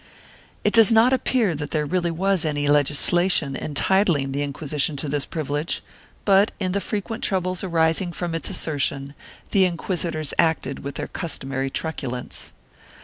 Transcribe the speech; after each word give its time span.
2 0.01 0.05
It 0.69 0.73
does 0.73 0.91
not 0.91 1.13
appear 1.13 1.53
that 1.53 1.69
there 1.69 1.85
really 1.85 2.09
was 2.09 2.43
any 2.43 2.67
legislation 2.67 3.55
entitling 3.55 4.31
the 4.31 4.41
Inquisition 4.41 4.95
to 4.97 5.07
this 5.07 5.27
privi 5.27 5.49
lege, 5.51 5.83
but 6.25 6.51
in 6.59 6.71
the 6.71 6.81
frequent 6.81 7.23
troubles 7.23 7.63
arising 7.63 8.11
from 8.11 8.33
its 8.33 8.49
assertion, 8.49 9.13
the 9.51 9.63
inquisitors 9.63 10.33
acted 10.39 10.79
with 10.79 10.95
their 10.95 11.07
customary 11.07 11.69
truculence. 11.69 12.51